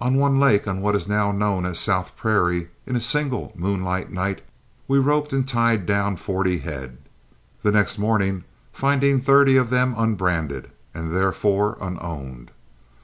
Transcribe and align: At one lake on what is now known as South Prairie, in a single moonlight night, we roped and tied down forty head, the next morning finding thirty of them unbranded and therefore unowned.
At 0.00 0.12
one 0.12 0.38
lake 0.38 0.68
on 0.68 0.80
what 0.80 0.94
is 0.94 1.08
now 1.08 1.32
known 1.32 1.66
as 1.66 1.76
South 1.80 2.16
Prairie, 2.16 2.68
in 2.86 2.94
a 2.94 3.00
single 3.00 3.52
moonlight 3.56 4.12
night, 4.12 4.42
we 4.86 4.96
roped 4.98 5.32
and 5.32 5.42
tied 5.44 5.86
down 5.86 6.14
forty 6.18 6.58
head, 6.58 6.98
the 7.64 7.72
next 7.72 7.98
morning 7.98 8.44
finding 8.72 9.20
thirty 9.20 9.56
of 9.56 9.70
them 9.70 9.96
unbranded 9.98 10.70
and 10.94 11.10
therefore 11.12 11.78
unowned. 11.80 12.52